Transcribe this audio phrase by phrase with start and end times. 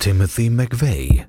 [0.00, 1.26] Timothy McVeigh.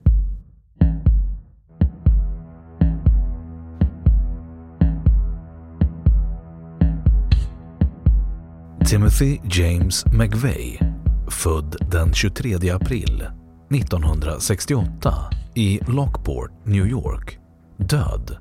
[8.85, 10.81] Timothy James McVeigh,
[11.29, 13.27] född den 23 april
[13.75, 15.13] 1968
[15.55, 17.39] i Lockport, New York,
[17.77, 18.37] död,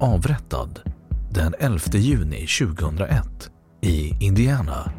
[0.00, 0.80] avrättad
[1.30, 3.50] den 11 juni 2001
[3.82, 4.92] i Indiana,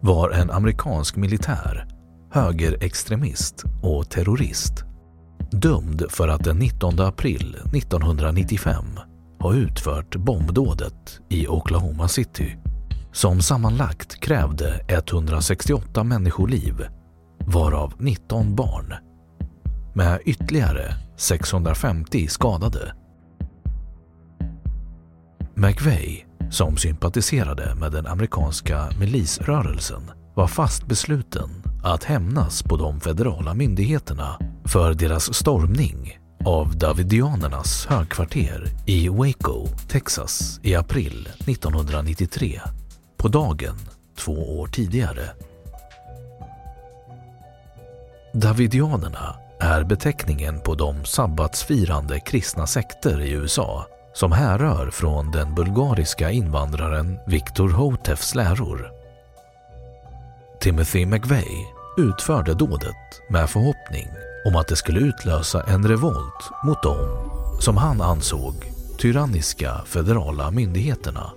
[0.00, 1.89] var en amerikansk militär
[2.30, 4.84] högerextremist och terrorist.
[5.52, 8.84] Dömd för att den 19 april 1995
[9.40, 12.56] ha utfört bombdådet i Oklahoma City
[13.12, 16.86] som sammanlagt krävde 168 människoliv,
[17.46, 18.94] varav 19 barn,
[19.94, 22.94] med ytterligare 650 skadade.
[25.54, 30.10] McVeigh, som sympatiserade med den amerikanska milisrörelsen,
[30.40, 38.66] var fast besluten att hämnas på de federala myndigheterna för deras stormning av Davidianernas högkvarter
[38.86, 42.60] i Waco, Texas i april 1993,
[43.16, 43.76] på dagen
[44.18, 45.30] två år tidigare.
[48.34, 56.30] Davidianerna är beteckningen på de sabbatsfirande kristna sekter i USA som härrör från den bulgariska
[56.30, 58.99] invandraren Viktor Hotefs läror.
[60.60, 61.66] Timothy McVeigh
[61.96, 64.08] utförde dådet med förhoppning
[64.46, 68.54] om att det skulle utlösa en revolt mot dem som han ansåg
[68.98, 71.30] tyranniska federala myndigheterna.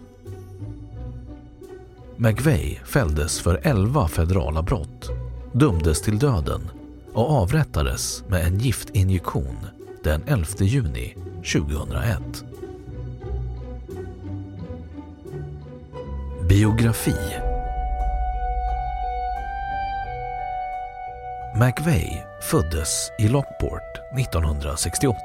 [2.16, 5.09] McVeigh fälldes för 11 federala brott,
[5.51, 6.69] dömdes till döden
[7.13, 9.57] och avrättades med en giftinjektion
[10.03, 12.44] den 11 juni 2001.
[16.50, 17.53] Biografi
[21.56, 25.18] McVeigh föddes i Lockport 1968.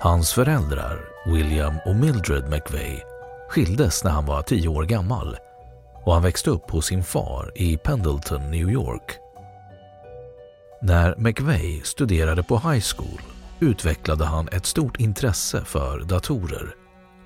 [0.00, 3.02] Hans föräldrar, William och Mildred McVeigh,
[3.48, 5.36] skildes när han var tio år gammal
[6.04, 9.18] och han växte upp hos sin far i Pendleton, New York.
[10.82, 13.20] När McVeigh studerade på high school
[13.60, 16.74] utvecklade han ett stort intresse för datorer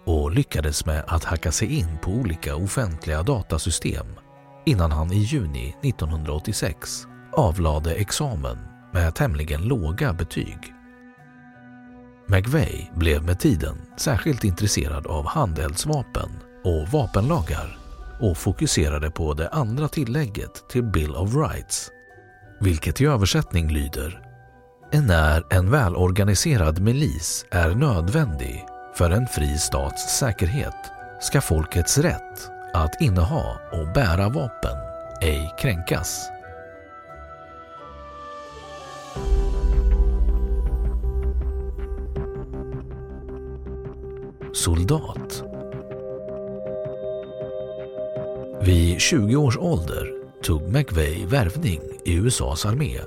[0.04, 4.06] och lyckades med att hacka sig in på olika offentliga datasystem
[4.66, 8.58] innan han i juni 1986 avlade examen
[8.92, 10.74] med tämligen låga betyg.
[12.26, 16.30] McVeigh blev med tiden särskilt intresserad av handeldsvapen
[16.64, 17.78] och vapenlagar
[18.20, 21.90] och fokuserade på det andra tillägget till Bill of Rights,
[22.60, 24.22] vilket i översättning lyder
[24.92, 30.76] När en välorganiserad milis är nödvändig för en fri stats säkerhet
[31.20, 34.76] ska folkets rätt att inneha och bära vapen
[35.22, 36.30] ej kränkas.
[44.52, 45.44] Soldat.
[48.62, 50.12] Vid 20 års ålder
[50.42, 53.00] tog McVeigh värvning i USAs armé.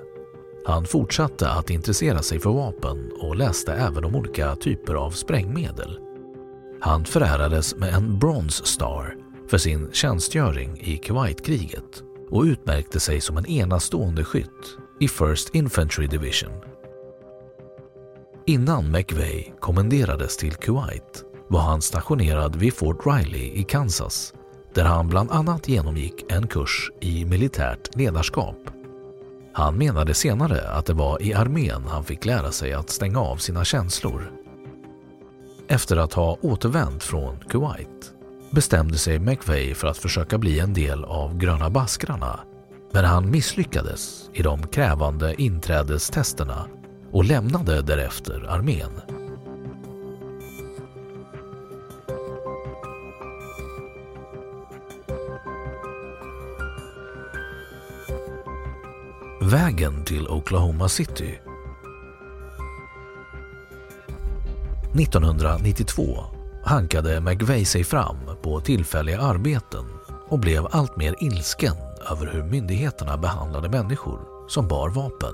[0.66, 6.00] Han fortsatte att intressera sig för vapen och läste även om olika typer av sprängmedel.
[6.82, 9.16] Han förärades med en Bronze Star
[9.48, 16.08] för sin tjänstgöring i Kuwaitkriget och utmärkte sig som en enastående skytt i First Infantry
[16.08, 16.52] Division.
[18.46, 24.34] Innan McVeigh kommenderades till Kuwait var han stationerad vid Fort Riley i Kansas
[24.74, 28.56] där han bland annat genomgick en kurs i militärt ledarskap.
[29.54, 33.38] Han menade senare att det var i armén han fick lära sig att stänga av
[33.38, 34.32] sina känslor.
[35.68, 38.12] Efter att ha återvänt från Kuwait
[38.52, 42.40] bestämde sig McVeigh för att försöka bli en del av Gröna Baskrarna
[42.94, 46.68] men han misslyckades i de krävande inträdestesterna
[47.12, 48.92] och lämnade därefter armén.
[59.42, 61.40] Vägen till Oklahoma City
[65.00, 66.24] 1992
[66.64, 69.86] hankade McVeigh sig fram på tillfälliga arbeten
[70.30, 71.76] och blev alltmer ilsken
[72.12, 75.34] över hur myndigheterna behandlade människor som bar vapen.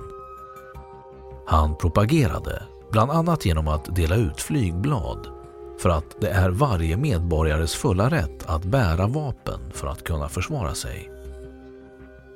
[1.48, 5.27] Han propagerade, bland annat genom att dela ut flygblad,
[5.80, 10.75] för att det är varje medborgares fulla rätt att bära vapen för att kunna försvara
[10.75, 11.12] sig.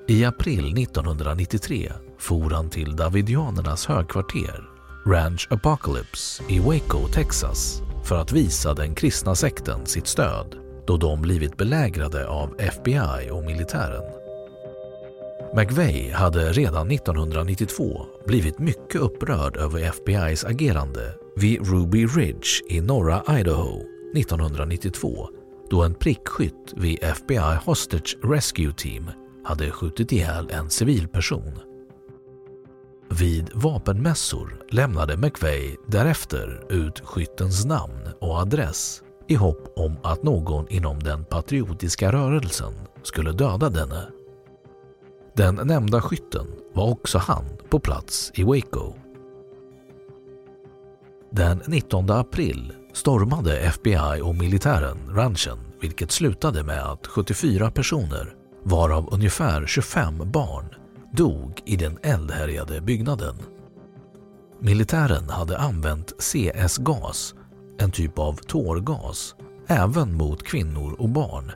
[0.07, 1.91] I april 1993
[2.23, 4.63] for han till Davidianernas högkvarter,
[5.05, 10.55] Ranch Apocalypse i Waco, Texas, för att visa den kristna sekten sitt stöd
[10.87, 14.22] då de blivit belägrade av FBI och militären.
[15.55, 23.39] McVeigh hade redan 1992 blivit mycket upprörd över FBIs agerande vid Ruby Ridge i norra
[23.39, 23.81] Idaho
[24.15, 25.29] 1992
[25.69, 29.11] då en prickskytt vid FBI Hostage Rescue Team
[29.43, 31.59] hade skjutit ihjäl en civilperson.
[33.09, 40.67] Vid vapenmässor lämnade McVeigh därefter ut skyttens namn och adress i hopp om att någon
[40.69, 42.73] inom den patriotiska rörelsen
[43.03, 44.07] skulle döda denne.
[45.35, 48.93] Den nämnda skytten var också han på plats i Waco.
[51.31, 59.09] Den 19 april stormade FBI och militären ranchen vilket slutade med att 74 personer, varav
[59.11, 60.65] ungefär 25 barn,
[61.13, 63.35] dog i den eldhärjade byggnaden.
[64.59, 67.35] Militären hade använt CS-gas,
[67.77, 69.35] en typ av tårgas,
[69.67, 71.51] även mot kvinnor och barn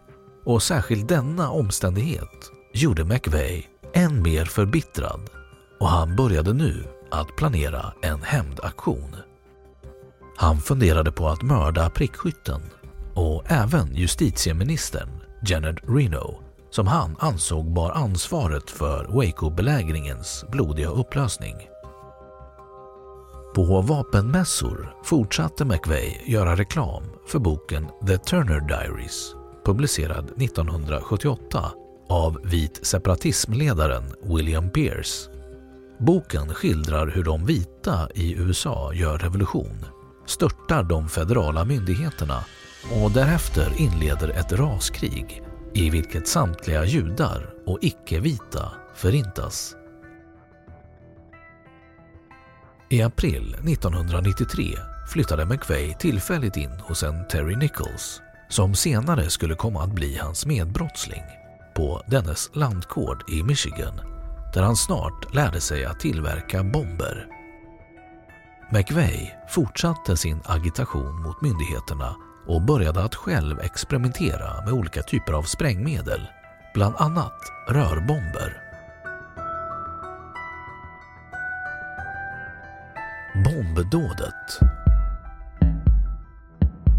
[0.45, 5.29] och särskilt denna omständighet gjorde McVeigh än mer förbittrad
[5.79, 9.15] och han började nu att planera en hämndaktion.
[10.37, 12.61] Han funderade på att mörda prickskytten
[13.13, 15.09] och även justitieministern
[15.47, 16.39] Janet Reno
[16.69, 21.55] som han ansåg bar ansvaret för Waco-belägringens blodiga upplösning.
[23.55, 29.33] På vapenmässor fortsatte McVeigh göra reklam för boken The Turner Diaries
[29.65, 31.71] publicerad 1978
[32.09, 35.29] av vit separatismledaren William Pierce.
[35.97, 39.85] Boken skildrar hur de vita i USA gör revolution,
[40.25, 42.45] störtar de federala myndigheterna
[43.03, 45.43] och därefter inleder ett raskrig
[45.73, 49.75] i vilket samtliga judar och icke-vita förintas.
[52.89, 54.65] I april 1993
[55.11, 60.45] flyttade McVeigh tillfälligt in hos en Terry Nichols som senare skulle komma att bli hans
[60.45, 61.23] medbrottsling
[61.77, 64.01] på dennes landgård i Michigan
[64.53, 67.27] där han snart lärde sig att tillverka bomber.
[68.71, 72.15] McVeigh fortsatte sin agitation mot myndigheterna
[72.47, 76.21] och började att själv experimentera med olika typer av sprängmedel,
[76.73, 78.61] bland annat rörbomber.
[83.45, 84.59] Bombdådet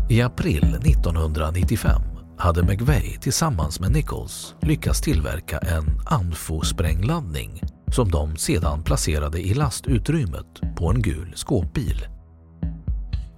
[0.09, 7.63] I april 1995 hade McVeigh tillsammans med Nichols lyckats tillverka en anfo-sprängladdning
[7.95, 12.07] som de sedan placerade i lastutrymmet på en gul skåpbil.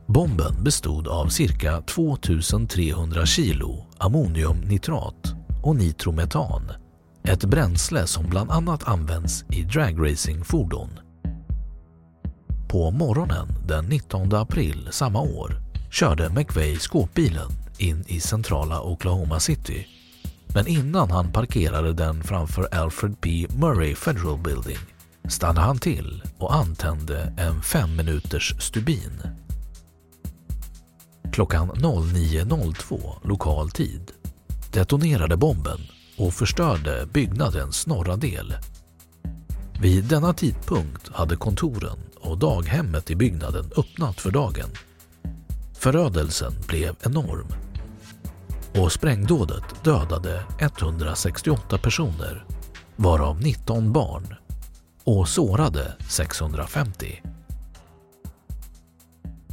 [0.07, 6.73] Bomben bestod av cirka 2300 kilo ammoniumnitrat och nitrometan,
[7.25, 10.91] ett bränsle som bland annat används i dragracingfordon.
[12.69, 17.51] På morgonen den 19 april samma år körde McVeigh skåpbilen
[17.83, 19.87] in i centrala Oklahoma City.
[20.55, 23.47] Men innan han parkerade den framför Alfred P.
[23.51, 24.79] Murray Federal Building
[25.29, 29.23] stannade han till och antände en fem minuters stubin.
[31.33, 34.13] Klockan 09.02 lokal tid
[34.73, 35.81] detonerade bomben
[36.19, 38.55] och förstörde byggnadens norra del.
[39.81, 44.69] Vid denna tidpunkt hade kontoren och daghemmet i byggnaden öppnat för dagen.
[45.75, 47.47] Förödelsen blev enorm
[48.75, 52.45] och sprängdådet dödade 168 personer
[52.97, 54.35] varav 19 barn
[55.05, 57.23] och sårade 650.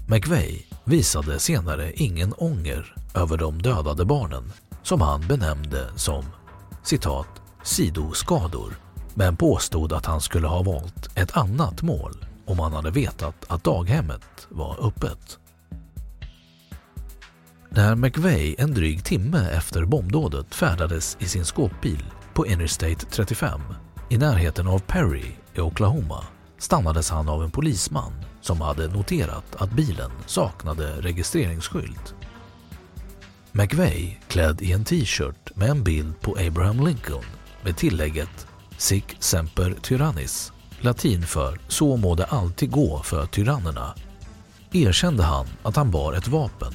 [0.07, 4.51] McVeigh visade senare ingen ånger över de dödade barnen
[4.83, 6.25] som han benämnde som
[6.83, 8.73] citat sidoskador
[9.13, 13.63] men påstod att han skulle ha valt ett annat mål om han hade vetat att
[13.63, 15.39] daghemmet var öppet.
[17.77, 22.03] När McVeigh en dryg timme efter bombdådet färdades i sin skåpbil
[22.33, 23.61] på Interstate 35
[24.09, 26.23] i närheten av Perry i Oklahoma
[26.57, 32.15] stannades han av en polisman som hade noterat att bilen saknade registreringsskylt.
[33.51, 37.25] McVeigh, klädd i en t-shirt med en bild på Abraham Lincoln
[37.63, 43.95] med tillägget Sic semper tyrannis, latin för “så må det alltid gå för tyrannerna”,
[44.71, 46.73] erkände han att han bar ett vapen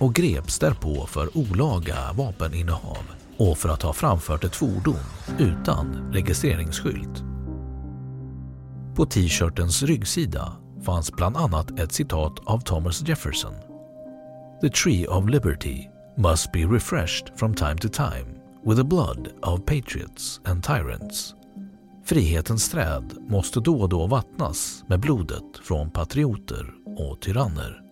[0.00, 3.04] och greps därpå för olaga vapeninnehav
[3.36, 5.04] och för att ha framfört ett fordon
[5.38, 7.22] utan registreringsskylt.
[8.96, 10.52] På t-shirtens ryggsida
[10.82, 13.54] fanns bland annat ett citat av Thomas Jefferson.
[14.60, 18.26] The tree of liberty must be refreshed from time to time
[18.64, 21.34] with the blood of patriots and tyrants.
[22.04, 27.89] Frihetens träd måste då och då vattnas med blodet från patrioter och tyranner.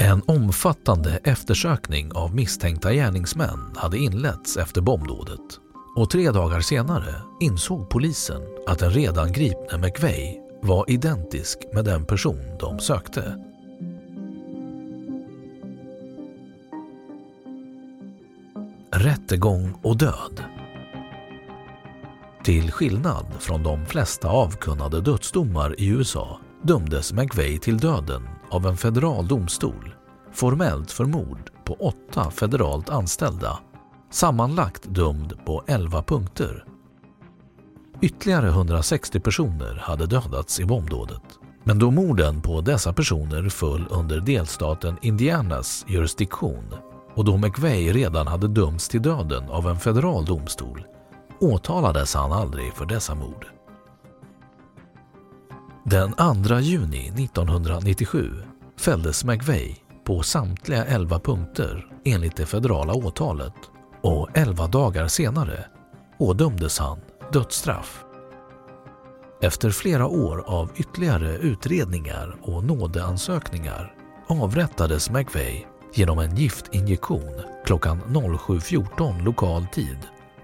[0.00, 5.60] En omfattande eftersökning av misstänkta gärningsmän hade inletts efter bombdådet
[5.96, 12.04] och tre dagar senare insåg polisen att den redan gripne McVeigh var identisk med den
[12.04, 13.44] person de sökte.
[18.92, 20.44] Rättegång och död
[22.44, 28.76] Till skillnad från de flesta avkunnade dödsdomar i USA dömdes McVeigh till döden av en
[28.76, 29.94] federal domstol,
[30.32, 33.58] formellt för mord på åtta federalt anställda,
[34.10, 36.64] sammanlagt dömd på 11 punkter.
[38.00, 41.22] Ytterligare 160 personer hade dödats i bombdådet.
[41.64, 46.74] Men då morden på dessa personer föll under delstaten Indianas jurisdiktion
[47.14, 50.84] och då McVeigh redan hade dömts till döden av en federal domstol
[51.40, 53.57] åtalades han aldrig för dessa mord.
[55.90, 58.32] Den 2 juni 1997
[58.78, 63.54] fälldes McVeigh på samtliga 11 punkter enligt det federala åtalet
[64.02, 65.64] och 11 dagar senare
[66.18, 66.98] ådömdes han
[67.32, 68.04] dödsstraff.
[69.42, 73.94] Efter flera år av ytterligare utredningar och nådeansökningar
[74.28, 79.98] avrättades McVeigh genom en giftinjektion klockan 07.14 lokal tid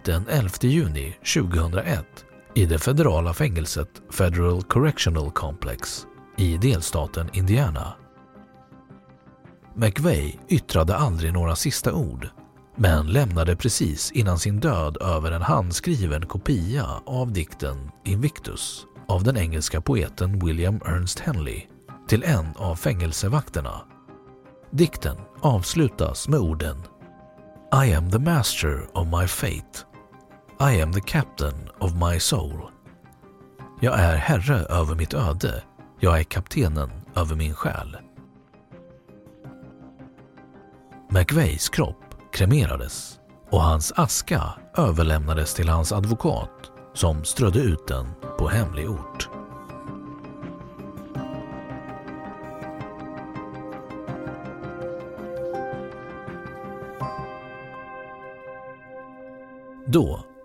[0.05, 2.07] den 11 juni 2001
[2.55, 6.07] i det federala fängelset Federal Correctional Complex
[6.37, 7.93] i delstaten Indiana.
[9.75, 12.29] McVeigh yttrade aldrig några sista ord
[12.77, 19.37] men lämnade precis innan sin död över en handskriven kopia av dikten Invictus av den
[19.37, 21.63] engelska poeten William Ernst Henley
[22.09, 23.81] till en av fängelsevakterna.
[24.71, 26.83] Dikten avslutas med orden
[27.87, 29.94] I am the master of my fate.
[30.61, 32.71] I am the captain of my soul.
[33.81, 35.63] Jag är herre över mitt öde.
[36.01, 37.97] Jag är kaptenen över min själ.
[41.11, 43.19] McVeighs kropp kremerades
[43.51, 44.43] och hans aska
[44.77, 48.07] överlämnades till hans advokat som strödde ut den
[48.39, 49.29] på hemlig ort.
[59.87, 60.25] Då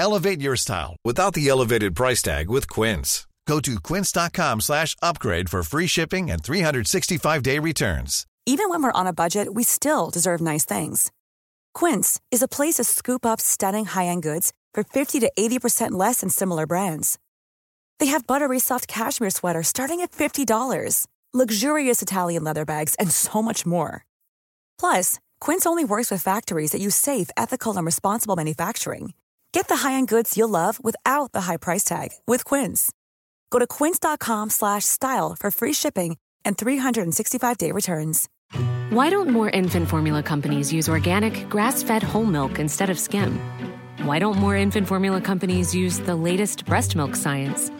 [0.00, 3.26] Elevate your style without the elevated price tag with Quince.
[3.46, 8.26] Go to quince.com slash upgrade for free shipping and 365-day returns.
[8.46, 11.12] Even when we're on a budget, we still deserve nice things.
[11.74, 16.20] Quince is a place to scoop up stunning high-end goods for 50 to 80% less
[16.20, 17.18] than similar brands.
[17.98, 23.42] They have buttery soft cashmere sweaters starting at $50, luxurious Italian leather bags, and so
[23.42, 24.06] much more.
[24.78, 29.12] Plus, Quince only works with factories that use safe, ethical, and responsible manufacturing.
[29.52, 32.90] Get the high-end goods you'll love without the high price tag with Quince.
[33.50, 38.28] Go to quince.com/style for free shipping and 365-day returns.
[38.90, 43.38] Why don't more infant formula companies use organic, grass-fed whole milk instead of skim?
[44.04, 47.70] Why don't more infant formula companies use the latest breast milk science?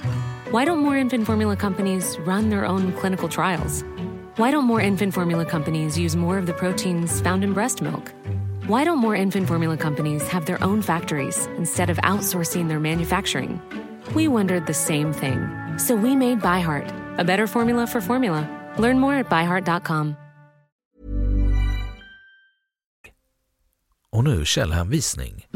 [0.50, 3.84] Why don't more infant formula companies run their own clinical trials?
[4.36, 8.12] Why don't more infant formula companies use more of the proteins found in breast milk?
[8.70, 13.60] Why don't more infant formula companies have their own factories instead of outsourcing their manufacturing?
[14.14, 15.48] We wondered the same thing.
[15.76, 18.46] So we made ByHeart, a better formula for formula.
[18.78, 20.14] Learn more at byheart.com.
[24.12, 25.46] Och nu källhänvisning.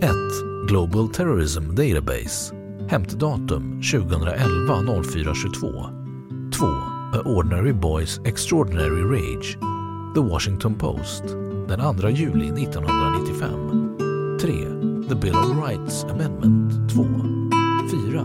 [0.00, 0.68] 1.
[0.68, 2.52] Global Terrorism Database
[2.88, 5.97] Hämtdatum 2011 0422 2.
[7.14, 9.56] A Ordinary Boys Extraordinary Rage
[10.14, 11.24] The Washington Post
[11.66, 15.08] den 2 juli 1995 3.
[15.08, 17.04] The Bill of Rights Amendment 2
[18.12, 18.22] 4.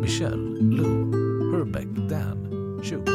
[0.00, 3.13] Michelle, Lou, Herbeck, Dan 20.